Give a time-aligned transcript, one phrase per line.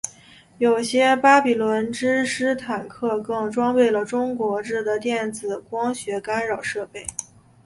[0.57, 7.05] 有些巴比伦之狮坦克更装备了中国制的电子光学干扰设备。